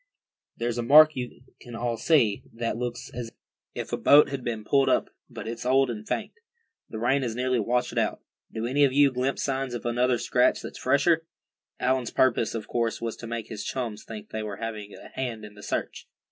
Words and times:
"There's 0.57 0.79
a 0.79 0.81
mark 0.81 1.15
you 1.15 1.43
can 1.59 1.75
all 1.75 1.95
see, 1.95 2.41
that 2.55 2.75
looks 2.75 3.11
as 3.13 3.29
if 3.75 3.93
a 3.93 3.97
boat 3.97 4.29
had 4.29 4.43
been 4.43 4.63
pulled 4.65 4.89
up, 4.89 5.11
but 5.29 5.47
it's 5.47 5.63
old 5.63 5.91
and 5.91 6.07
faint. 6.07 6.31
The 6.89 6.97
rain 6.97 7.21
has 7.21 7.35
nearly 7.35 7.59
washed 7.59 7.91
it 7.91 7.99
out. 7.99 8.19
Do 8.51 8.65
any 8.65 8.83
of 8.83 8.93
you 8.93 9.11
glimpse 9.11 9.43
signs 9.43 9.75
of 9.75 9.85
another 9.85 10.17
scratch 10.17 10.63
that's 10.63 10.79
fresher?" 10.79 11.27
Allan's 11.79 12.09
purpose, 12.09 12.55
of 12.55 12.67
course, 12.67 12.99
was 12.99 13.15
to 13.17 13.27
make 13.27 13.49
his 13.49 13.63
chums 13.63 14.03
think 14.03 14.29
they 14.31 14.41
were 14.41 14.57
having 14.57 14.91
a 14.95 15.09
hand 15.09 15.45
in 15.45 15.53
the 15.53 15.61
search. 15.61 16.07